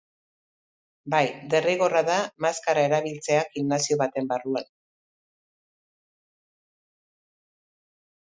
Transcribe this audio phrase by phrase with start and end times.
[1.13, 2.15] Bai, derrigorra da
[2.45, 4.67] maskara erabiltzea gimnasio baten barruan.